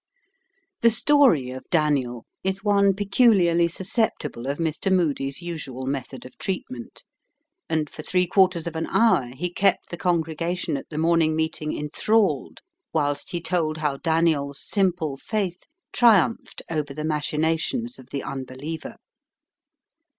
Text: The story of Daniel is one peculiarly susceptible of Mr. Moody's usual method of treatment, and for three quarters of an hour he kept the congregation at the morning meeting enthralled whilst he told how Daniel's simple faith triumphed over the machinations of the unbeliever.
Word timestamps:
The 0.79 0.89
story 0.89 1.51
of 1.51 1.69
Daniel 1.69 2.25
is 2.43 2.63
one 2.63 2.95
peculiarly 2.95 3.67
susceptible 3.67 4.47
of 4.47 4.57
Mr. 4.57 4.91
Moody's 4.91 5.43
usual 5.43 5.85
method 5.85 6.25
of 6.25 6.39
treatment, 6.39 7.03
and 7.69 7.87
for 7.87 8.01
three 8.01 8.25
quarters 8.25 8.65
of 8.65 8.75
an 8.75 8.87
hour 8.87 9.27
he 9.35 9.53
kept 9.53 9.91
the 9.91 9.97
congregation 9.97 10.75
at 10.75 10.89
the 10.89 10.97
morning 10.97 11.35
meeting 11.35 11.77
enthralled 11.77 12.61
whilst 12.91 13.29
he 13.29 13.39
told 13.39 13.77
how 13.77 13.97
Daniel's 13.97 14.59
simple 14.67 15.17
faith 15.17 15.65
triumphed 15.93 16.63
over 16.67 16.95
the 16.95 17.05
machinations 17.05 17.99
of 17.99 18.07
the 18.09 18.23
unbeliever. 18.23 18.95